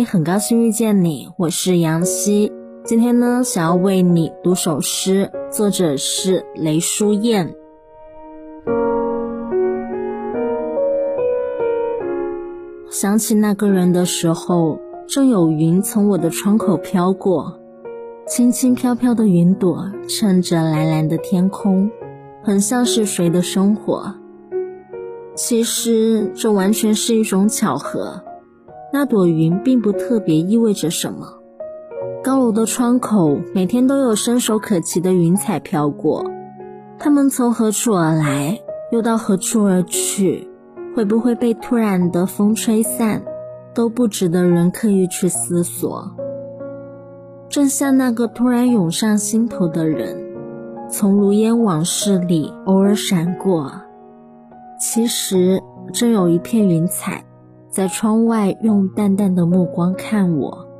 [0.00, 2.50] 很高兴遇见你，我是杨希。
[2.82, 7.54] 今天呢，想要为你读首诗，作者是雷淑燕。
[12.90, 17.60] 想起那个人的时候，正有云从我的窗口飘过，
[18.26, 21.90] 轻轻飘飘的云朵衬着蓝蓝的天空，
[22.42, 24.14] 很像是谁的生活。
[25.34, 28.22] 其实这完全是一种巧合。
[28.92, 31.26] 那朵云并不特别，意味着什么？
[32.22, 36.24] 高楼的窗口每天都有伸手可及的云彩飘过，
[36.98, 38.60] 它们从何处而来，
[38.90, 40.46] 又到何处而去？
[40.94, 43.22] 会不会被突然的风吹散，
[43.74, 46.14] 都不值得人刻意去思索。
[47.48, 50.16] 正像那个突然涌上心头的人，
[50.90, 53.72] 从如烟往事里偶尔闪过，
[54.78, 55.62] 其实
[55.94, 57.24] 正有一片云彩。
[57.72, 60.71] 在窗外用淡淡的目光看我。